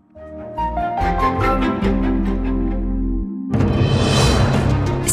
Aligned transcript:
Shalom. 0.00 0.47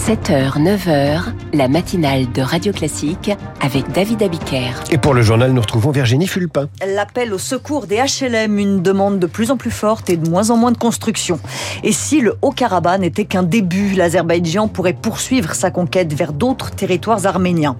7h, 0.05 0.61
9h, 0.61 1.21
la 1.53 1.67
matinale 1.67 2.31
de 2.31 2.43
Radio 2.43 2.71
Classique 2.71 3.31
avec 3.59 3.91
David 3.91 4.21
Abiker. 4.21 4.69
Et 4.91 4.99
pour 4.99 5.15
le 5.15 5.23
journal, 5.23 5.51
nous 5.51 5.61
retrouvons 5.61 5.89
Virginie 5.89 6.27
Fulpin. 6.27 6.69
L'appel 6.95 7.33
au 7.33 7.39
secours 7.39 7.87
des 7.87 7.97
HLM, 7.97 8.59
une 8.59 8.83
demande 8.83 9.17
de 9.17 9.25
plus 9.25 9.49
en 9.49 9.57
plus 9.57 9.71
forte 9.71 10.11
et 10.11 10.17
de 10.17 10.29
moins 10.29 10.51
en 10.51 10.57
moins 10.57 10.71
de 10.71 10.77
construction. 10.77 11.39
Et 11.83 11.91
si 11.91 12.21
le 12.21 12.35
Haut-Karabakh 12.43 12.99
n'était 12.99 13.25
qu'un 13.25 13.41
début, 13.41 13.95
l'Azerbaïdjan 13.95 14.67
pourrait 14.67 14.93
poursuivre 14.93 15.55
sa 15.55 15.71
conquête 15.71 16.13
vers 16.13 16.33
d'autres 16.33 16.69
territoires 16.69 17.25
arméniens. 17.25 17.75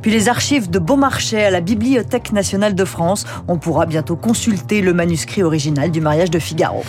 Puis 0.00 0.10
les 0.10 0.30
archives 0.30 0.70
de 0.70 0.78
Beaumarchais 0.78 1.44
à 1.44 1.50
la 1.50 1.60
Bibliothèque 1.60 2.32
nationale 2.32 2.74
de 2.74 2.84
France, 2.86 3.26
on 3.48 3.58
pourra 3.58 3.84
bientôt 3.84 4.16
consulter 4.16 4.80
le 4.80 4.94
manuscrit 4.94 5.42
original 5.42 5.90
du 5.90 6.00
mariage 6.00 6.30
de 6.30 6.38
Figaro. 6.38 6.84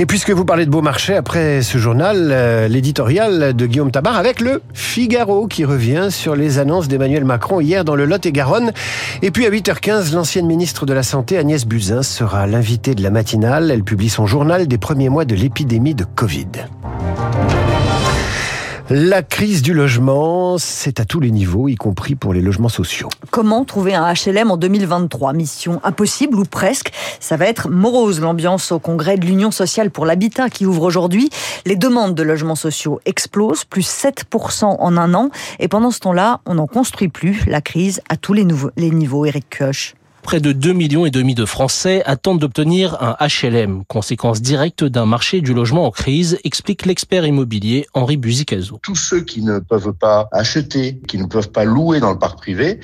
Et 0.00 0.06
puisque 0.06 0.30
vous 0.30 0.44
parlez 0.44 0.66
de 0.66 0.70
Beaumarchais, 0.70 1.14
après 1.14 1.62
ce 1.62 1.78
journal, 1.78 2.30
euh, 2.32 2.66
l'éditorial 2.66 3.54
de 3.54 3.66
Guillaume 3.66 3.92
Tabar 3.92 4.16
avec 4.16 4.31
le 4.40 4.62
Figaro 4.72 5.46
qui 5.46 5.64
revient 5.64 6.08
sur 6.10 6.34
les 6.34 6.58
annonces 6.58 6.88
d'Emmanuel 6.88 7.24
Macron 7.24 7.60
hier 7.60 7.84
dans 7.84 7.94
le 7.94 8.04
Lot-et-Garonne. 8.04 8.72
Et 9.20 9.30
puis 9.30 9.46
à 9.46 9.50
8h15, 9.50 10.14
l'ancienne 10.14 10.46
ministre 10.46 10.86
de 10.86 10.92
la 10.92 11.02
Santé 11.02 11.38
Agnès 11.38 11.66
Buzyn 11.66 12.02
sera 12.02 12.46
l'invitée 12.46 12.94
de 12.94 13.02
la 13.02 13.10
matinale. 13.10 13.70
Elle 13.70 13.84
publie 13.84 14.08
son 14.08 14.26
journal 14.26 14.66
des 14.66 14.78
premiers 14.78 15.08
mois 15.08 15.24
de 15.24 15.34
l'épidémie 15.34 15.94
de 15.94 16.04
Covid. 16.04 16.48
La 18.90 19.22
crise 19.22 19.62
du 19.62 19.74
logement, 19.74 20.58
c'est 20.58 20.98
à 20.98 21.04
tous 21.04 21.20
les 21.20 21.30
niveaux, 21.30 21.68
y 21.68 21.76
compris 21.76 22.16
pour 22.16 22.34
les 22.34 22.40
logements 22.40 22.68
sociaux. 22.68 23.08
Comment 23.30 23.64
trouver 23.64 23.94
un 23.94 24.12
HLM 24.12 24.50
en 24.50 24.56
2023 24.56 25.32
Mission 25.34 25.80
impossible 25.84 26.36
ou 26.36 26.44
presque? 26.44 26.92
Ça 27.20 27.36
va 27.36 27.46
être 27.46 27.70
morose 27.70 28.20
l'ambiance 28.20 28.72
au 28.72 28.80
congrès 28.80 29.16
de 29.16 29.24
l'Union 29.24 29.52
sociale 29.52 29.90
pour 29.90 30.04
l'habitat 30.04 30.50
qui 30.50 30.66
ouvre 30.66 30.82
aujourd'hui. 30.82 31.30
Les 31.64 31.76
demandes 31.76 32.16
de 32.16 32.22
logements 32.24 32.56
sociaux 32.56 33.00
explosent, 33.06 33.64
plus 33.64 33.88
7% 33.88 34.64
en 34.64 34.96
un 34.96 35.14
an. 35.14 35.30
Et 35.60 35.68
pendant 35.68 35.92
ce 35.92 36.00
temps-là, 36.00 36.40
on 36.44 36.54
n'en 36.54 36.66
construit 36.66 37.08
plus. 37.08 37.44
La 37.46 37.60
crise 37.60 38.00
à 38.08 38.16
tous 38.16 38.32
les, 38.32 38.44
niveaux. 38.44 39.24
Eric 39.24 39.58
Koch. 39.58 39.94
Près 40.22 40.40
de 40.40 40.52
2 40.52 40.72
millions 40.72 41.04
et 41.04 41.10
demi 41.10 41.34
de 41.34 41.44
Français 41.44 42.02
attendent 42.06 42.38
d'obtenir 42.38 42.96
un 43.02 43.16
HLM, 43.20 43.84
conséquence 43.86 44.40
directe 44.40 44.84
d'un 44.84 45.04
marché 45.04 45.40
du 45.40 45.52
logement 45.52 45.84
en 45.84 45.90
crise, 45.90 46.38
explique 46.44 46.86
l'expert 46.86 47.26
immobilier 47.26 47.86
Henri 47.92 48.16
Buzicazo. 48.16 48.78
Tous 48.82 48.94
ceux 48.94 49.22
qui 49.22 49.42
ne 49.42 49.58
peuvent 49.58 49.92
pas 49.92 50.28
acheter, 50.30 51.00
qui 51.08 51.18
ne 51.18 51.26
peuvent 51.26 51.50
pas 51.50 51.64
louer 51.64 51.98
dans 51.98 52.12
le 52.12 52.18
parc 52.18 52.38
privé 52.38 52.78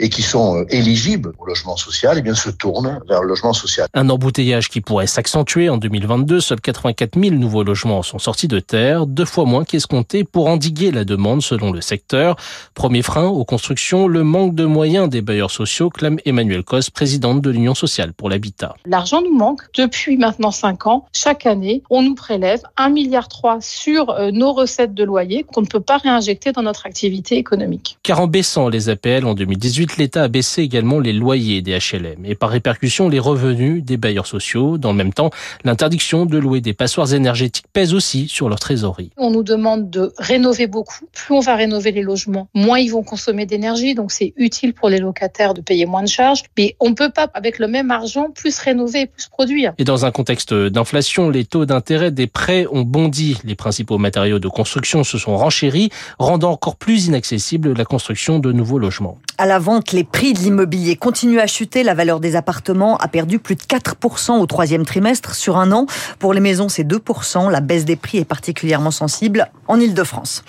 et 0.00 0.08
qui 0.08 0.20
sont 0.20 0.56
euh, 0.56 0.64
éligibles 0.68 1.32
au 1.38 1.46
logement 1.46 1.76
social, 1.76 2.16
eh 2.18 2.22
bien 2.22 2.34
se 2.34 2.50
tournent 2.50 3.00
vers 3.08 3.22
le 3.22 3.28
logement 3.28 3.52
social. 3.52 3.86
Un 3.94 4.10
embouteillage 4.10 4.68
qui 4.68 4.80
pourrait 4.80 5.06
s'accentuer 5.06 5.68
en 5.68 5.78
2022. 5.78 6.40
Seuls 6.40 6.60
84 6.60 7.18
000 7.18 7.36
nouveaux 7.36 7.62
logements 7.62 8.02
sont 8.02 8.18
sortis 8.18 8.48
de 8.48 8.58
terre, 8.58 9.06
deux 9.06 9.24
fois 9.24 9.44
moins 9.44 9.64
qu'escompté 9.64 10.24
pour 10.24 10.48
endiguer 10.48 10.90
la 10.90 11.04
demande 11.04 11.40
selon 11.40 11.72
le 11.72 11.80
secteur. 11.80 12.36
Premier 12.74 13.02
frein 13.02 13.26
aux 13.26 13.44
constructions, 13.44 14.08
le 14.08 14.24
manque 14.24 14.56
de 14.56 14.64
moyens 14.64 15.08
des 15.08 15.22
bailleurs 15.22 15.52
sociaux, 15.52 15.88
clame 15.88 16.18
Emmanuel 16.24 16.64
Présidente 16.88 17.42
de 17.42 17.50
l'Union 17.50 17.74
sociale 17.74 18.14
pour 18.14 18.30
l'habitat. 18.30 18.74
L'argent 18.86 19.20
nous 19.20 19.36
manque 19.36 19.62
depuis 19.76 20.16
maintenant 20.16 20.50
5 20.50 20.86
ans. 20.86 21.06
Chaque 21.12 21.44
année, 21.44 21.82
on 21.90 22.02
nous 22.02 22.14
prélève 22.14 22.62
1,3 22.78 22.92
milliard 22.92 23.28
sur 23.60 24.10
euh, 24.10 24.30
nos 24.30 24.52
recettes 24.52 24.94
de 24.94 25.04
loyer 25.04 25.44
qu'on 25.44 25.62
ne 25.62 25.66
peut 25.66 25.80
pas 25.80 25.98
réinjecter 25.98 26.52
dans 26.52 26.62
notre 26.62 26.86
activité 26.86 27.36
économique. 27.36 27.98
Car 28.02 28.20
en 28.20 28.26
baissant 28.26 28.68
les 28.68 28.88
APL 28.88 29.26
en 29.26 29.34
2018, 29.34 29.96
l'État 29.96 30.22
a 30.22 30.28
baissé 30.28 30.62
également 30.62 31.00
les 31.00 31.12
loyers 31.12 31.62
des 31.62 31.76
HLM 31.78 32.24
et 32.24 32.34
par 32.34 32.50
répercussion 32.50 33.08
les 33.08 33.18
revenus 33.18 33.82
des 33.84 33.96
bailleurs 33.96 34.26
sociaux. 34.26 34.78
Dans 34.78 34.92
le 34.92 34.96
même 34.96 35.12
temps, 35.12 35.30
l'interdiction 35.64 36.26
de 36.26 36.38
louer 36.38 36.60
des 36.60 36.72
passoires 36.72 37.12
énergétiques 37.12 37.66
pèse 37.72 37.94
aussi 37.94 38.28
sur 38.28 38.48
leur 38.48 38.60
trésorerie. 38.60 39.10
On 39.16 39.30
nous 39.30 39.42
demande 39.42 39.90
de 39.90 40.12
rénover 40.18 40.66
beaucoup. 40.66 41.06
Plus 41.12 41.34
on 41.34 41.40
va 41.40 41.56
rénover 41.56 41.92
les 41.92 42.02
logements, 42.02 42.48
moins 42.54 42.78
ils 42.78 42.90
vont 42.90 43.02
consommer 43.02 43.46
d'énergie. 43.46 43.94
Donc 43.94 44.12
c'est 44.12 44.32
utile 44.36 44.74
pour 44.74 44.88
les 44.88 44.98
locataires 44.98 45.54
de 45.54 45.60
payer 45.60 45.86
moins 45.86 46.02
de 46.02 46.08
charges. 46.08 46.42
Mais 46.56 46.69
on 46.80 46.90
ne 46.90 46.94
peut 46.94 47.10
pas, 47.10 47.28
avec 47.34 47.58
le 47.58 47.68
même 47.68 47.90
argent, 47.90 48.30
plus 48.30 48.58
rénover 48.58 49.02
et 49.02 49.06
plus 49.06 49.28
produire. 49.28 49.72
Et 49.78 49.84
dans 49.84 50.04
un 50.04 50.10
contexte 50.10 50.54
d'inflation, 50.54 51.30
les 51.30 51.44
taux 51.44 51.66
d'intérêt 51.66 52.10
des 52.10 52.26
prêts 52.26 52.66
ont 52.70 52.82
bondi. 52.82 53.38
Les 53.44 53.54
principaux 53.54 53.98
matériaux 53.98 54.38
de 54.38 54.48
construction 54.48 55.04
se 55.04 55.18
sont 55.18 55.36
renchéris, 55.36 55.90
rendant 56.18 56.52
encore 56.52 56.76
plus 56.76 57.06
inaccessible 57.06 57.72
la 57.72 57.84
construction 57.84 58.38
de 58.38 58.52
nouveaux 58.52 58.78
logements. 58.78 59.18
À 59.38 59.46
la 59.46 59.58
vente, 59.58 59.92
les 59.92 60.04
prix 60.04 60.34
de 60.34 60.38
l'immobilier 60.38 60.96
continuent 60.96 61.40
à 61.40 61.46
chuter. 61.46 61.82
La 61.82 61.94
valeur 61.94 62.20
des 62.20 62.36
appartements 62.36 62.98
a 62.98 63.08
perdu 63.08 63.38
plus 63.38 63.56
de 63.56 63.62
4% 63.62 64.38
au 64.38 64.46
troisième 64.46 64.84
trimestre 64.84 65.34
sur 65.34 65.56
un 65.56 65.72
an. 65.72 65.86
Pour 66.18 66.34
les 66.34 66.40
maisons, 66.40 66.68
c'est 66.68 66.84
2%. 66.84 67.50
La 67.50 67.60
baisse 67.60 67.84
des 67.84 67.96
prix 67.96 68.18
est 68.18 68.24
particulièrement 68.24 68.90
sensible 68.90 69.50
en 69.66 69.80
Ile-de-France. 69.80 70.44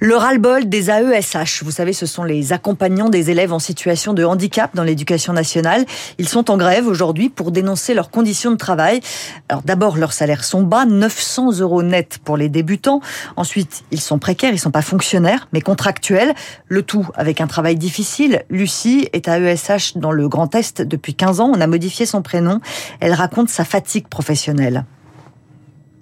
Le 0.00 0.16
ras-le-bol 0.16 0.68
des 0.68 0.90
AESH, 0.90 1.62
vous 1.62 1.70
savez, 1.70 1.92
ce 1.92 2.06
sont 2.06 2.24
les 2.24 2.52
accompagnants 2.52 3.08
des 3.08 3.30
élèves 3.30 3.52
en 3.52 3.58
situation 3.58 4.12
de 4.12 4.24
handicap 4.24 4.74
dans 4.74 4.82
l'éducation 4.82 5.32
nationale. 5.32 5.84
Ils 6.18 6.28
sont 6.28 6.50
en 6.50 6.56
grève 6.56 6.86
aujourd'hui 6.86 7.28
pour 7.28 7.52
dénoncer 7.52 7.94
leurs 7.94 8.10
conditions 8.10 8.50
de 8.50 8.56
travail. 8.56 9.00
Alors 9.48 9.62
d'abord, 9.62 9.96
leurs 9.96 10.12
salaires 10.12 10.44
sont 10.44 10.62
bas, 10.62 10.84
900 10.84 11.60
euros 11.60 11.82
net 11.82 12.18
pour 12.24 12.36
les 12.36 12.48
débutants. 12.48 13.00
Ensuite, 13.36 13.84
ils 13.90 14.00
sont 14.00 14.18
précaires, 14.18 14.52
ils 14.52 14.58
sont 14.58 14.70
pas 14.70 14.82
fonctionnaires, 14.82 15.48
mais 15.52 15.60
contractuels. 15.60 16.34
Le 16.68 16.82
tout 16.82 17.06
avec 17.14 17.40
un 17.40 17.46
travail 17.46 17.76
difficile. 17.76 18.42
Lucie 18.50 19.08
est 19.12 19.28
à 19.28 19.38
ESH 19.38 19.96
dans 19.96 20.12
le 20.12 20.28
Grand 20.28 20.54
Est 20.54 20.82
depuis 20.82 21.14
15 21.14 21.40
ans. 21.40 21.52
On 21.54 21.60
a 21.60 21.66
modifié 21.66 22.04
son 22.04 22.22
prénom. 22.22 22.60
Elle 23.00 23.12
raconte 23.12 23.48
sa 23.48 23.64
fatigue 23.64 24.08
professionnelle 24.08 24.84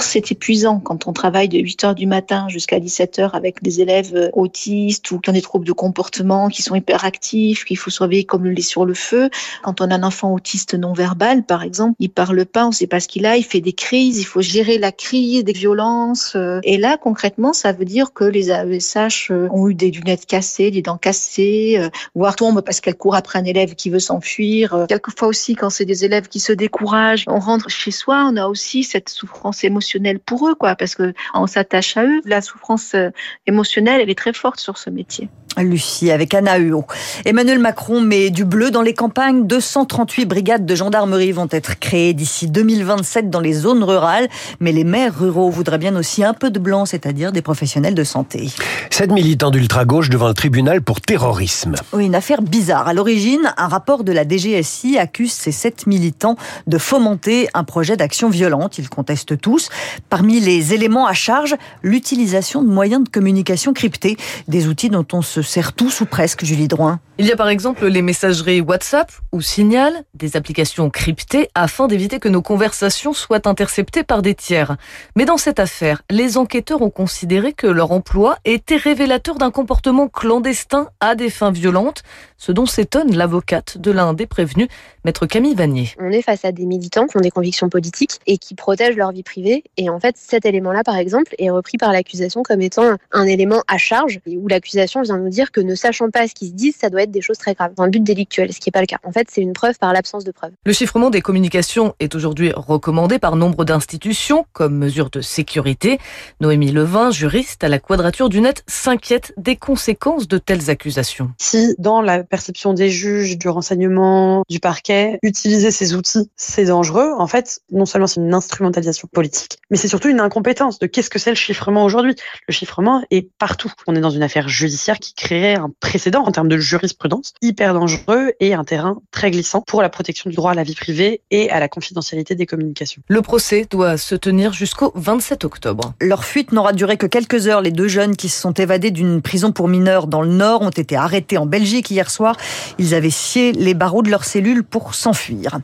c'est 0.03 0.33
épuisant 0.33 0.81
quand 0.81 1.07
on 1.07 1.13
travaille 1.13 1.49
de 1.49 1.59
8 1.59 1.85
heures 1.85 1.95
du 1.95 2.07
matin 2.07 2.47
jusqu'à 2.49 2.81
17 2.81 3.19
heures 3.19 3.35
avec 3.35 3.63
des 3.63 3.81
élèves 3.81 4.15
euh, 4.15 4.31
autistes 4.33 5.11
ou 5.11 5.19
qui 5.19 5.31
ont 5.31 5.33
des 5.33 5.43
troubles 5.43 5.67
de 5.67 5.73
comportement, 5.73 6.49
qui 6.49 6.63
sont 6.63 6.75
hyperactifs, 6.75 7.65
qu'il 7.65 7.79
faut 7.79 7.91
surveiller 7.91 8.25
comme 8.25 8.45
le 8.45 8.51
lait 8.51 8.63
sur 8.63 8.85
le 8.85 8.95
feu. 8.95 9.31
Quand 9.63 9.81
on 9.81 9.91
a 9.91 9.95
un 9.95 10.03
enfant 10.03 10.33
autiste 10.33 10.75
non 10.75 10.93
verbal, 10.93 11.45
par 11.45 11.63
exemple, 11.63 11.95
il 11.99 12.11
parle 12.11 12.45
pas, 12.45 12.67
on 12.67 12.73
sait 12.73 12.87
pas 12.87 13.01
ce 13.01 13.09
qu'il 13.09 13.27
a, 13.27 13.37
il 13.37 13.45
fait 13.45 13.61
des 13.61 13.73
crises, 13.73 14.19
il 14.19 14.25
faut 14.25 14.43
gérer 14.43 14.79
la 14.79 14.93
crise, 14.93 15.45
des 15.45 15.53
violences. 15.53 16.35
Euh. 16.37 16.61
Et 16.65 16.79
là, 16.79 16.97
concrètement, 16.97 17.53
ça 17.53 17.73
veut 17.73 17.85
dire 17.85 18.13
que 18.13 18.25
les 18.25 18.51
AESH 18.51 19.31
euh, 19.31 19.49
ont 19.53 19.69
eu 19.69 19.75
des 19.75 19.91
lunettes 19.91 20.27
cassées, 20.27 20.71
des 20.71 20.83
dents 20.83 20.99
cassées, 20.99 21.79
voire 22.15 22.37
tombent 22.37 22.63
parce 22.63 22.81
qu'elles 22.81 22.97
courent 22.97 23.15
après 23.15 23.39
un 23.39 23.45
élève 23.45 23.75
qui 23.75 23.91
veut 23.91 24.01
s'enfuir. 24.01 24.87
Quelquefois 24.89 25.29
aussi, 25.29 25.55
quand 25.55 25.71
c'est 25.71 25.85
des 25.85 26.05
élèves 26.05 26.29
qui 26.29 26.41
se 26.41 26.53
découragent, 26.53 27.25
on 27.29 27.39
rentre 27.39 27.69
chez 27.69 27.91
soi, 27.91 28.29
on 28.31 28.37
a 28.37 28.47
aussi 28.47 28.85
cette 28.85 29.09
souffrance 29.09 29.65
émotionnelle 29.65 29.92
pour 30.25 30.49
eux, 30.49 30.55
quoi, 30.55 30.75
parce 30.75 30.95
que 30.95 31.15
on 31.35 31.47
s'attache 31.47 31.97
à 31.97 32.05
eux. 32.05 32.21
La 32.25 32.41
souffrance 32.41 32.95
euh, 32.95 33.11
émotionnelle, 33.47 34.01
elle 34.01 34.11
est 34.11 34.19
très 34.19 34.33
forte 34.33 34.61
sur 34.61 34.79
ce 34.79 34.91
métier. 34.91 35.29
Lucie 35.59 36.11
avec 36.11 36.33
Anna 36.33 36.57
Huot. 36.57 36.87
Emmanuel 37.27 37.59
Macron 37.59 38.01
met 38.01 38.31
du 38.31 38.45
bleu 38.45 38.71
dans 38.71 38.81
les 38.81 38.95
campagnes. 38.95 39.47
238 39.47 40.25
brigades 40.25 40.65
de 40.65 40.75
gendarmerie 40.75 41.33
vont 41.33 41.49
être 41.51 41.79
créées 41.79 42.15
d'ici 42.15 42.49
2027 42.49 43.29
dans 43.29 43.41
les 43.41 43.53
zones 43.53 43.85
rurales. 43.85 44.29
Mais 44.61 44.73
les 44.73 44.85
maires 44.85 45.19
ruraux 45.19 45.51
voudraient 45.51 45.79
bien 45.79 45.95
aussi 45.97 46.25
un 46.25 46.33
peu 46.33 46.51
de 46.51 46.59
blanc, 46.59 46.87
c'est-à-dire 46.87 47.33
des 47.33 47.43
professionnels 47.43 47.95
de 47.95 48.05
santé. 48.05 48.49
Sept 48.91 49.11
militants 49.11 49.51
d'ultra-gauche 49.51 50.09
devant 50.09 50.29
le 50.29 50.35
tribunal 50.35 50.81
pour 50.81 51.01
terrorisme. 51.01 51.75
Oui, 51.93 52.07
une 52.07 52.15
affaire 52.15 52.41
bizarre. 52.41 52.89
À 52.89 52.95
l'origine, 52.95 53.53
un 53.59 53.69
rapport 53.69 54.05
de 54.05 54.13
la 54.13 54.27
DGSI 54.27 54.99
accuse 54.99 55.33
ces 55.33 55.53
sept 55.53 55.87
militants 55.87 56.37
de 56.67 56.79
fomenter 56.79 57.49
un 57.53 57.65
projet 57.65 57.97
d'action 57.97 58.31
violente. 58.31 58.79
Ils 58.79 58.89
contestent 58.89 59.39
tous. 59.39 59.69
Parmi 60.09 60.41
les 60.41 60.75
éléments 60.75 61.07
à 61.07 61.13
charge, 61.13 61.57
l'utilisation 61.83 62.63
de 62.63 62.69
moyens 62.69 63.05
de 63.05 63.09
communication 63.09 63.73
cryptés, 63.73 64.17
des 64.49 64.69
outils 64.69 64.91
dont 64.91 65.07
on 65.13 65.23
se 65.23 65.43
sert 65.43 65.73
tous 65.73 66.01
ou 66.01 66.07
presque, 66.07 66.45
Julie 66.45 66.69
Droin. 66.69 67.01
Il 67.23 67.29
y 67.29 67.31
a 67.31 67.37
par 67.37 67.51
exemple 67.51 67.87
les 67.87 68.03
messageries 68.03 68.61
WhatsApp 68.61 69.13
ou 69.31 69.41
Signal, 69.41 70.03
des 70.13 70.37
applications 70.37 70.91
cryptées 70.91 71.49
afin 71.55 71.87
d'éviter 71.87 72.19
que 72.19 72.29
nos 72.29 72.43
conversations 72.43 73.13
soient 73.13 73.47
interceptées 73.47 74.03
par 74.03 74.23
des 74.23 74.35
tiers. 74.35 74.77
Mais 75.15 75.25
dans 75.25 75.37
cette 75.37 75.61
affaire, 75.61 76.03
les 76.11 76.37
enquêteurs 76.37 76.83
ont 76.83 76.91
considéré 76.91 77.53
que 77.53 77.69
leur 77.69 77.93
emploi 77.93 78.39
était 78.45 78.75
révélateur 78.75 79.37
d'un 79.37 79.53
comportement 79.53 80.09
clandestin 80.09 80.89
à 80.99 81.15
des 81.15 81.31
fins 81.31 81.53
violentes, 81.53 82.03
ce 82.39 82.51
dont 82.51 82.67
s'étonne 82.67 83.15
l'avocate 83.15 83.79
de 83.79 83.93
l'un 83.93 84.15
des 84.15 84.27
prévenus, 84.27 84.67
maître 85.05 85.27
Camille 85.27 85.55
Vanier. 85.55 85.91
On 86.01 86.11
est 86.11 86.23
face 86.23 86.45
à 86.45 86.51
des 86.51 86.67
militants 86.67 87.07
qui 87.07 87.17
ont 87.19 87.21
des 87.21 87.31
convictions 87.31 87.69
politiques 87.69 88.19
et 88.27 88.37
qui 88.37 88.57
protègent 88.57 88.97
leur 88.97 89.13
vie 89.13 89.23
privée. 89.23 89.63
Et 89.77 89.89
en 89.91 90.01
fait, 90.01 90.17
cet 90.19 90.45
élément-là, 90.45 90.83
par 90.83 90.97
exemple, 90.97 91.37
est 91.39 91.51
repris 91.51 91.79
par 91.79 91.93
l'accusation 91.93 92.43
comme 92.43 92.63
étant 92.63 92.97
un 93.13 93.27
élément 93.27 93.63
à 93.69 93.79
charge, 93.79 94.19
où 94.27 94.49
l'accusation 94.49 95.03
vient 95.03 95.19
nous 95.19 95.29
dire 95.29 95.53
que 95.53 95.61
ne 95.61 95.77
sachant 95.77 96.11
pas 96.11 96.27
ce 96.27 96.35
qui 96.35 96.49
se 96.49 96.55
dit, 96.55 96.73
ça 96.73 96.91
doit 96.91 97.03
être 97.03 97.12
des 97.13 97.21
choses 97.21 97.39
très 97.39 97.55
graves, 97.55 97.75
dans 97.77 97.85
le 97.85 97.91
but 97.91 98.03
délictuel, 98.03 98.53
ce 98.53 98.59
qui 98.59 98.69
n'est 98.69 98.73
pas 98.73 98.81
le 98.81 98.87
cas. 98.87 98.99
En 99.05 99.13
fait, 99.13 99.29
c'est 99.31 99.41
une 99.41 99.53
preuve 99.53 99.79
par 99.79 99.93
l'absence 99.93 100.25
de 100.25 100.33
preuve. 100.33 100.53
Le 100.65 100.73
chiffrement 100.73 101.11
des 101.11 101.21
communications 101.21 101.95
est 102.01 102.15
aujourd'hui 102.15 102.53
recommandé 102.55 103.19
par 103.19 103.37
nombre 103.37 103.65
d'institutions 103.65 104.47
comme 104.53 104.77
mesure 104.77 105.11
de 105.11 105.21
sécurité. 105.21 105.99
Noémie 106.41 106.73
Levin, 106.73 107.11
juriste 107.11 107.63
à 107.65 107.69
la 107.69 107.79
Quadrature 107.79 108.29
du 108.29 108.41
Net, 108.41 108.65
s'inquiète 108.67 109.33
des 109.37 109.57
conséquences 109.57 110.29
de 110.29 110.39
telles 110.39 110.71
accusations. 110.71 111.31
Si, 111.39 111.75
dans 111.79 112.01
la 112.01 112.25
perception 112.25 112.73
des 112.73 112.91
juges, 112.91 113.39
du 113.39 113.49
renseignement, 113.49 114.43
du 114.49 114.61
parquet, 114.61 115.19
utiliser 115.23 115.71
ces 115.71 115.95
outils, 115.95 116.31
c'est 116.37 116.65
dangereux, 116.67 117.13
en 117.17 117.27
fait, 117.27 117.61
non 117.71 117.87
seulement 117.87 118.07
c'est 118.07 118.21
une 118.21 118.35
instrumentalisation 118.35 119.09
politique, 119.13 119.59
mais 119.71 119.77
c'est 119.77 119.89
surtout 119.89 120.09
une 120.09 120.21
incompétence 120.21 120.79
de 120.79 120.87
qu'est-ce 120.87 121.11
que 121.11 121.19
c'est 121.19 121.31
le 121.31 121.37
chiffrement 121.37 121.85
aujourd'hui. 121.85 122.15
Le 122.49 122.53
chiffrement 122.53 123.03
est 123.11 123.29
partout. 123.39 123.73
On 123.87 123.95
est 123.95 124.01
dans 124.01 124.11
une 124.11 124.23
affaire 124.23 124.49
judiciaire 124.49 124.99
qui 124.99 125.15
créerait 125.15 125.57
un 125.57 125.71
précédent 125.81 126.23
en 126.25 126.33
termes 126.33 126.49
de 126.49 126.59
jurisprudence 126.59 126.92
hyper 127.41 127.75
dangereux 127.75 128.33
et 128.41 128.55
un 128.55 128.65
terrain 128.65 128.99
très 129.11 129.31
glissant 129.31 129.61
pour 129.61 129.83
la 129.83 129.89
protection 129.89 130.31
du 130.31 130.37
droit 130.37 130.53
à 130.53 130.55
la 130.55 130.63
vie 130.63 130.75
privée 130.75 131.21
et 131.31 131.51
à 131.51 131.61
la 131.61 131.69
confidentialité 131.69 132.35
des 132.35 132.47
communications. 132.47 133.03
Le 133.09 133.23
procès 133.23 133.67
doit 133.71 133.97
se 133.97 134.15
tenir 134.15 134.53
jusqu'au 134.53 134.93
27 134.95 135.45
octobre. 135.45 135.95
Leur 136.01 136.25
fuite 136.25 136.53
n'aura 136.53 136.73
duré 136.73 136.97
que 136.97 137.07
quelques 137.07 137.47
heures. 137.47 137.63
Les 137.63 137.71
deux 137.71 137.89
jeunes 137.89 138.17
qui 138.17 138.29
se 138.29 138.41
sont 138.41 138.53
évadés 138.53 138.91
d'une 138.91 139.23
prison 139.23 139.53
pour 139.53 139.69
mineurs 139.69 140.07
dans 140.07 140.23
le 140.23 140.29
Nord 140.29 140.63
ont 140.63 140.71
été 140.71 140.97
arrêtés 140.97 141.39
en 141.39 141.47
Belgique 141.47 141.91
hier 141.91 142.11
soir. 142.11 142.37
Ils 142.79 142.95
avaient 142.95 143.11
scié 143.11 143.53
les 143.53 143.75
barreaux 143.75 144.03
de 144.03 144.11
leur 144.11 144.25
cellule 144.25 144.65
pour 144.65 144.95
s'enfuir. 144.95 145.59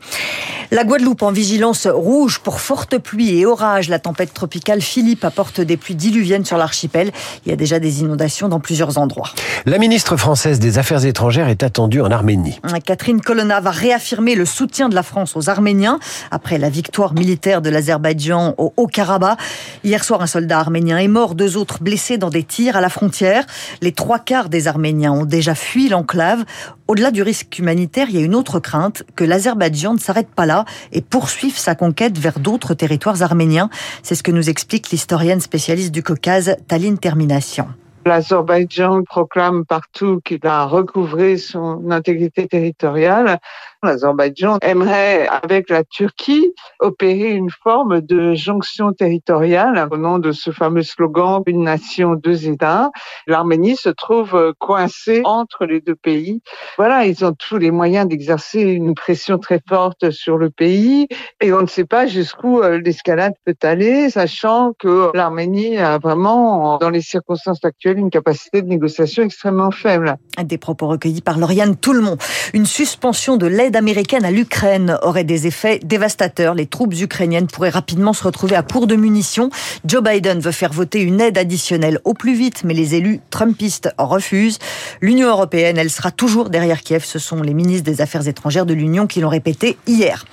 La 0.70 0.84
Guadeloupe 0.84 1.22
en 1.22 1.32
vigilance 1.32 1.86
rouge 1.86 2.40
pour 2.40 2.60
forte 2.60 2.98
pluie 2.98 3.38
et 3.38 3.46
orage. 3.46 3.88
La 3.88 3.98
tempête 3.98 4.34
tropicale 4.34 4.80
Philippe 4.80 5.24
apporte 5.24 5.60
des 5.60 5.76
pluies 5.76 5.94
diluviennes 5.94 6.44
sur 6.44 6.58
l'archipel. 6.58 7.10
Il 7.46 7.50
y 7.50 7.52
a 7.52 7.56
déjà 7.56 7.78
des 7.78 8.00
inondations 8.00 8.48
dans 8.48 8.60
plusieurs 8.60 8.98
endroits. 8.98 9.30
La 9.66 9.78
ministre 9.78 10.16
française 10.16 10.58
des 10.58 10.78
Affaires 10.78 11.04
étrangères 11.04 11.17
est 11.26 11.64
attendue 11.64 12.00
en 12.00 12.12
Arménie. 12.12 12.60
Catherine 12.84 13.20
Colonna 13.20 13.60
va 13.60 13.72
réaffirmer 13.72 14.36
le 14.36 14.44
soutien 14.44 14.88
de 14.88 14.94
la 14.94 15.02
France 15.02 15.36
aux 15.36 15.50
Arméniens 15.50 15.98
après 16.30 16.58
la 16.58 16.70
victoire 16.70 17.12
militaire 17.12 17.60
de 17.60 17.70
l'Azerbaïdjan 17.70 18.54
au 18.56 18.72
Haut-Karabakh. 18.76 19.36
Hier 19.82 20.04
soir, 20.04 20.22
un 20.22 20.28
soldat 20.28 20.60
arménien 20.60 20.98
est 20.98 21.08
mort, 21.08 21.34
deux 21.34 21.56
autres 21.56 21.82
blessés 21.82 22.18
dans 22.18 22.30
des 22.30 22.44
tirs 22.44 22.76
à 22.76 22.80
la 22.80 22.88
frontière. 22.88 23.44
Les 23.82 23.90
trois 23.90 24.20
quarts 24.20 24.48
des 24.48 24.68
Arméniens 24.68 25.12
ont 25.12 25.24
déjà 25.24 25.56
fui 25.56 25.88
l'enclave. 25.88 26.44
Au-delà 26.86 27.10
du 27.10 27.22
risque 27.22 27.58
humanitaire, 27.58 28.06
il 28.10 28.16
y 28.16 28.22
a 28.22 28.24
une 28.24 28.36
autre 28.36 28.60
crainte, 28.60 29.02
que 29.16 29.24
l'Azerbaïdjan 29.24 29.94
ne 29.94 29.98
s'arrête 29.98 30.30
pas 30.30 30.46
là 30.46 30.66
et 30.92 31.00
poursuive 31.00 31.58
sa 31.58 31.74
conquête 31.74 32.16
vers 32.16 32.38
d'autres 32.38 32.74
territoires 32.74 33.22
arméniens. 33.22 33.70
C'est 34.04 34.14
ce 34.14 34.22
que 34.22 34.30
nous 34.30 34.48
explique 34.48 34.90
l'historienne 34.90 35.40
spécialiste 35.40 35.90
du 35.90 36.04
Caucase, 36.04 36.56
Taline 36.68 36.98
Termination. 36.98 37.66
L'Azerbaïdjan 38.08 39.02
proclame 39.04 39.66
partout 39.66 40.20
qu'il 40.24 40.46
a 40.46 40.64
recouvré 40.64 41.36
son 41.36 41.90
intégrité 41.90 42.48
territoriale. 42.48 43.38
L'Azerbaïdjan 43.84 44.58
aimerait, 44.60 45.28
avec 45.28 45.70
la 45.70 45.84
Turquie, 45.84 46.52
opérer 46.80 47.30
une 47.30 47.50
forme 47.62 48.00
de 48.00 48.34
jonction 48.34 48.92
territoriale 48.92 49.86
au 49.92 49.96
nom 49.96 50.18
de 50.18 50.32
ce 50.32 50.50
fameux 50.50 50.82
slogan 50.82 51.42
Une 51.46 51.62
nation, 51.62 52.14
deux 52.14 52.48
États. 52.48 52.90
L'Arménie 53.28 53.76
se 53.76 53.88
trouve 53.88 54.52
coincée 54.58 55.22
entre 55.24 55.64
les 55.64 55.80
deux 55.80 55.94
pays. 55.94 56.42
Voilà, 56.76 57.06
ils 57.06 57.24
ont 57.24 57.32
tous 57.32 57.56
les 57.56 57.70
moyens 57.70 58.08
d'exercer 58.08 58.62
une 58.62 58.94
pression 58.94 59.38
très 59.38 59.60
forte 59.68 60.10
sur 60.10 60.38
le 60.38 60.50
pays 60.50 61.06
et 61.40 61.52
on 61.52 61.62
ne 61.62 61.66
sait 61.66 61.84
pas 61.84 62.06
jusqu'où 62.06 62.60
euh, 62.60 62.80
l'escalade 62.84 63.34
peut 63.44 63.56
aller, 63.62 64.10
sachant 64.10 64.72
que 64.78 65.10
l'Arménie 65.14 65.78
a 65.78 65.98
vraiment, 65.98 66.78
dans 66.78 66.90
les 66.90 67.00
circonstances 67.00 67.64
actuelles, 67.64 67.98
une 67.98 68.10
capacité 68.10 68.60
de 68.60 68.66
négociation 68.66 69.22
extrêmement 69.22 69.70
faible. 69.70 70.16
Des 70.42 70.58
propos 70.58 70.88
recueillis 70.88 71.20
par 71.20 71.38
Lauriane 71.38 71.76
Toulmont. 71.76 72.16
Une 72.54 72.66
suspension 72.66 73.36
de 73.36 73.46
l'aide 73.46 73.67
américaine 73.76 74.24
à 74.24 74.30
l'Ukraine 74.30 74.98
aurait 75.02 75.24
des 75.24 75.46
effets 75.46 75.78
dévastateurs. 75.82 76.54
Les 76.54 76.66
troupes 76.66 76.94
ukrainiennes 76.94 77.46
pourraient 77.46 77.68
rapidement 77.68 78.12
se 78.12 78.24
retrouver 78.24 78.56
à 78.56 78.62
court 78.62 78.86
de 78.86 78.96
munitions. 78.96 79.50
Joe 79.84 80.02
Biden 80.02 80.40
veut 80.40 80.52
faire 80.52 80.72
voter 80.72 81.00
une 81.00 81.20
aide 81.20 81.38
additionnelle 81.38 82.00
au 82.04 82.14
plus 82.14 82.34
vite, 82.34 82.62
mais 82.64 82.74
les 82.74 82.94
élus 82.94 83.20
trumpistes 83.30 83.90
refusent. 83.98 84.58
L'Union 85.00 85.28
européenne, 85.28 85.78
elle 85.78 85.90
sera 85.90 86.10
toujours 86.10 86.50
derrière 86.50 86.82
Kiev. 86.82 87.04
Ce 87.04 87.18
sont 87.18 87.42
les 87.42 87.54
ministres 87.54 87.90
des 87.90 88.00
Affaires 88.00 88.26
étrangères 88.26 88.66
de 88.66 88.74
l'Union 88.74 89.06
qui 89.06 89.20
l'ont 89.20 89.28
répété 89.28 89.76
hier. 89.86 90.24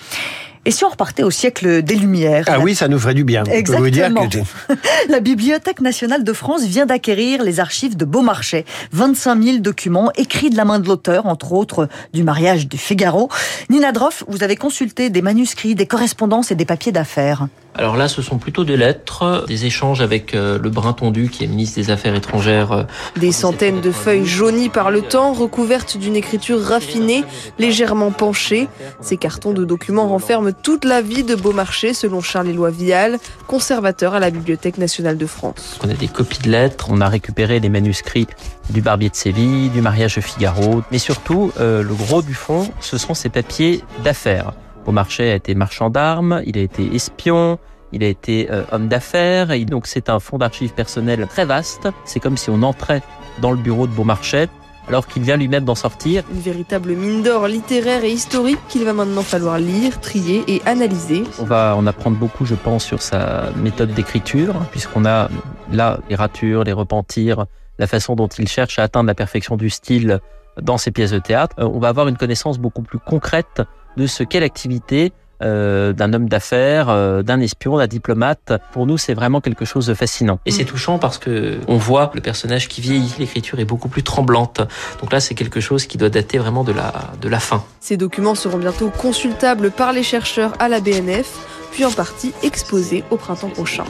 Et 0.66 0.72
si 0.72 0.84
on 0.84 0.90
repartait 0.90 1.24
au 1.24 1.30
siècle 1.30 1.84
des 1.84 1.96
Lumières 1.96 2.46
Ah 2.48 2.60
oui, 2.60 2.74
ça 2.74 2.88
nous 2.88 2.98
ferait 2.98 3.14
du 3.14 3.24
bien. 3.24 3.44
Exactement. 3.44 4.28
la 5.10 5.20
Bibliothèque 5.20 5.80
nationale 5.80 6.24
de 6.24 6.34
France 6.34 6.64
vient 6.64 6.88
d'acquérir 6.88 7.44
les 7.44 7.60
archives 7.60 7.96
de 7.96 8.04
Beaumarchais. 8.04 8.66
25 8.92 9.44
000 9.44 9.58
documents 9.60 10.12
écrits 10.16 10.50
de 10.50 10.58
la 10.58 10.66
main 10.66 10.80
de 10.80 10.88
l'auteur, 10.88 11.28
entre 11.28 11.54
autres 11.54 11.88
du 12.14 12.24
mariage 12.24 12.68
du 12.68 12.80
Figaro. 12.80 13.30
Nina 13.70 13.92
Droff, 13.92 14.24
vous 14.28 14.42
avez 14.42 14.56
consulté 14.56 15.12
des 15.12 15.22
manuscrits, 15.22 15.76
des 15.76 15.86
correspondances 15.86 16.52
et 16.52 16.56
des 16.56 16.66
papiers 16.66 16.92
d'affaires. 16.92 17.48
Alors 17.78 17.98
là, 17.98 18.08
ce 18.08 18.22
sont 18.22 18.38
plutôt 18.38 18.64
des 18.64 18.78
lettres, 18.78 19.44
des 19.48 19.66
échanges 19.66 20.00
avec 20.00 20.34
euh, 20.34 20.58
le 20.58 20.70
Brin 20.70 20.94
Tondu, 20.94 21.30
qui 21.30 21.44
est 21.44 21.48
ministre 21.48 21.78
des 21.78 21.90
Affaires 21.90 22.16
étrangères. 22.16 22.72
Euh, 22.72 22.84
des 23.18 23.34
centaines 23.34 23.82
de 23.82 23.92
feuilles 23.92 24.26
jaunies 24.26 24.70
par 24.70 24.92
le 24.92 25.02
temps, 25.02 25.34
recouvertes 25.34 25.98
d'une 25.98 26.16
écriture 26.16 26.62
raffinée, 26.62 27.26
légèrement 27.60 28.12
penchée. 28.12 28.70
Ces 29.02 29.18
cartons 29.18 29.52
de 29.52 29.66
documents 29.66 30.08
renferment 30.08 30.54
toute 30.54 30.86
la 30.86 31.02
vie 31.02 31.24
de 31.24 31.36
Beaumarchais, 31.36 31.94
selon 31.94 32.22
Charles-Éloi 32.22 32.72
Vial, 32.72 33.18
conservateur 33.46 34.14
à 34.14 34.20
la 34.20 34.30
Bibliothèque 34.30 34.78
nationale 34.78 35.18
de 35.18 35.26
France. 35.26 35.78
On 35.84 35.90
a 35.90 35.94
des 35.94 36.08
copies 36.08 36.40
de 36.40 36.50
lettres, 36.50 36.88
on 36.90 37.02
a 37.02 37.10
récupéré 37.10 37.60
les 37.60 37.70
manuscrits 37.70 38.28
du 38.70 38.82
Barbier 38.82 39.10
de 39.10 39.16
Séville, 39.16 39.70
du 39.70 39.82
mariage 39.82 40.16
de 40.16 40.22
Figaro, 40.22 40.82
mais 40.92 40.98
surtout, 40.98 41.52
euh, 41.60 41.84
le 41.84 41.94
gros 41.94 42.22
du 42.22 42.34
fond, 42.34 42.72
ce 42.80 42.98
sont 42.98 43.14
ces 43.14 43.30
papiers 43.30 43.84
d'affaires. 44.04 44.54
Beaumarchais 44.86 45.32
a 45.32 45.36
été 45.36 45.56
marchand 45.56 45.90
d'armes, 45.90 46.42
il 46.46 46.58
a 46.58 46.62
été 46.62 46.96
espion, 46.96 47.58
il 47.92 48.04
a 48.04 48.08
été 48.08 48.48
euh, 48.52 48.64
homme 48.72 48.88
d'affaires, 48.88 49.52
et 49.52 49.66
donc 49.66 49.88
c'est 49.88 50.10
un 50.10 50.20
fonds 50.20 50.38
d'archives 50.38 50.74
personnelles 50.74 51.28
très 51.28 51.46
vaste. 51.46 51.88
C'est 52.06 52.20
comme 52.20 52.38
si 52.38 52.50
on 52.50 52.62
entrait 52.64 53.02
dans 53.42 53.52
le 53.52 53.58
bureau 53.58 53.88
de 53.88 53.92
Beaumarchais 53.92 54.48
alors 54.88 55.08
qu'il 55.08 55.24
vient 55.24 55.38
lui-même 55.38 55.66
d'en 55.66 55.76
sortir. 55.76 56.24
Une 56.32 56.40
véritable 56.40 56.92
mine 56.94 57.24
d'or 57.24 57.48
littéraire 57.48 58.04
et 58.04 58.12
historique 58.12 58.60
qu'il 58.70 58.84
va 58.84 58.94
maintenant 58.94 59.24
falloir 59.24 59.58
lire, 59.58 60.00
trier 60.00 60.44
et 60.48 60.62
analyser. 60.66 61.24
On 61.40 61.46
va 61.46 61.76
en 61.76 61.88
apprendre 61.88 62.18
beaucoup, 62.18 62.46
je 62.46 62.56
pense, 62.56 62.86
sur 62.86 63.02
sa 63.02 63.50
méthode 63.56 63.94
d'écriture, 63.94 64.54
puisqu'on 64.72 65.06
a 65.06 65.30
là 65.72 66.00
les 66.10 66.16
ratures, 66.16 66.64
les 66.64 66.74
repentirs, 66.74 67.46
la 67.80 67.88
façon 67.88 68.16
dont 68.16 68.28
il 68.28 68.48
cherche 68.48 68.80
à 68.80 68.84
atteindre 68.84 69.08
la 69.08 69.16
perfection 69.16 69.58
du 69.58 69.70
style 69.70 70.20
dans 70.62 70.78
ses 70.78 70.92
pièces 70.92 71.12
de 71.12 71.20
théâtre. 71.20 71.56
Euh, 71.60 71.70
on 71.74 71.80
va 71.80 71.90
avoir 71.90 72.08
une 72.08 72.18
connaissance 72.18 72.60
beaucoup 72.60 72.84
plus 72.84 73.00
concrète 73.00 73.62
de 73.98 74.08
ce 74.08 74.24
qu'est 74.24 74.40
l'activité 74.40 75.14
euh, 75.42 75.92
d'un 75.92 76.14
homme 76.14 76.30
d'affaires, 76.30 76.88
euh, 76.90 77.22
d'un 77.22 77.42
espion, 77.42 77.78
d'un 77.78 77.88
diplomate. 77.88 78.54
Pour 78.72 78.88
nous, 78.88 78.98
c'est 78.98 79.14
vraiment 79.14 79.42
quelque 79.42 79.66
chose 79.66 79.88
de 79.88 79.94
fascinant. 79.94 80.40
Et 80.46 80.52
c'est 80.52 80.64
touchant 80.64 80.98
parce 80.98 81.18
que 81.18 81.60
on 81.68 81.76
voit 81.76 82.10
le 82.14 82.22
personnage 82.22 82.70
qui 82.70 82.80
vieillit. 82.80 83.14
L'écriture 83.20 83.60
est 83.60 83.66
beaucoup 83.66 83.90
plus 83.90 84.02
tremblante. 84.02 84.62
Donc 85.02 85.12
là, 85.12 85.20
c'est 85.20 85.36
quelque 85.36 85.60
chose 85.60 85.88
qui 85.88 85.98
doit 85.98 86.10
dater 86.10 86.38
vraiment 86.38 86.64
de 86.64 86.72
la, 86.72 86.94
de 87.22 87.28
la 87.28 87.42
fin. 87.42 87.66
Ces 87.82 87.98
documents 87.98 88.36
seront 88.36 88.60
bientôt 88.60 88.90
consultables 88.90 89.72
par 89.72 89.92
les 89.92 90.04
chercheurs 90.04 90.54
à 90.60 90.70
la 90.70 90.80
BNF, 90.80 91.28
puis 91.74 91.84
en 91.84 91.92
partie 91.92 92.32
exposés 92.42 93.04
au 93.12 93.18
printemps 93.18 93.50
prochain. 93.50 93.84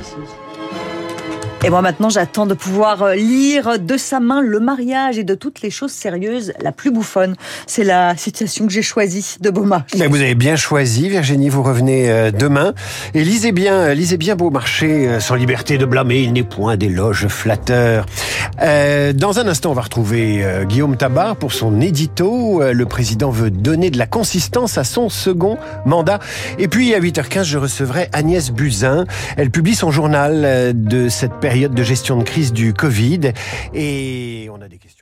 Et 1.64 1.72
moi 1.72 1.82
maintenant, 1.82 2.10
j'attends 2.10 2.46
de 2.46 2.54
pouvoir 2.54 3.02
euh, 3.02 3.16
lire 3.16 3.80
de 3.80 3.98
sa 3.98 4.20
main 4.20 4.42
le 4.42 4.60
mariage 4.60 5.18
et 5.18 5.24
de 5.24 5.34
toutes 5.34 5.62
les 5.62 5.72
choses 5.72 5.92
sérieuses 5.92 6.54
la 6.62 6.72
plus 6.72 6.92
bouffonne. 6.92 7.36
C'est 7.66 7.84
la 7.84 8.16
citation 8.18 8.68
que 8.68 8.72
j'ai 8.72 8.84
choisie 8.84 9.38
de 9.42 9.50
Beaumarchais. 9.50 10.06
Vous 10.08 10.22
avez 10.22 10.36
bien 10.36 10.58
choisi, 10.58 11.10
Virginie. 11.10 11.50
Vous 11.50 11.64
revenez 11.64 12.12
euh, 12.12 12.30
demain 12.30 12.74
et 13.16 13.24
lisez 13.24 13.52
bien, 13.52 13.74
euh, 13.74 13.94
lisez 13.96 14.18
bien 14.18 14.36
Beaumarchais. 14.36 15.20
Sans 15.20 15.34
liberté 15.34 15.80
de 15.80 15.86
blâmer, 15.86 16.22
il 16.22 16.34
n'est 16.34 16.44
point 16.44 16.78
d'éloge 16.78 17.28
flatteur. 17.28 18.06
dans 18.60 19.40
un 19.40 19.48
instant, 19.48 19.72
on 19.72 19.74
va 19.74 19.82
retrouver 19.82 20.46
Guillaume 20.68 20.98
Tabar 20.98 21.36
pour 21.36 21.54
son 21.54 21.82
édito. 21.82 22.62
le 22.62 22.86
président 22.86 23.32
veut 23.32 23.50
donner 23.50 23.90
de 23.90 23.98
la 23.98 24.06
consistance 24.06 24.78
à 24.78 24.84
son 24.84 25.10
second 25.10 25.58
mandat. 25.86 26.20
Et 26.60 26.68
puis 26.68 26.94
à 26.94 27.00
8h15, 27.00 27.44
je 27.44 27.58
recevrai 27.58 28.10
Agnès 28.14 28.52
Buzyn. 28.52 29.06
Elle 29.38 29.50
publie 29.50 29.76
son 29.76 29.92
journal 29.92 30.74
de 30.76 31.10
cette 31.10 31.40
période 31.46 31.76
de 31.76 31.84
gestion 31.84 32.18
de 32.18 32.24
crise 32.24 32.54
du 32.54 32.74
Covid 32.74 33.32
et 33.76 34.50
on 34.52 34.60
a 34.62 34.68
des 34.68 34.80
questions. 34.80 34.95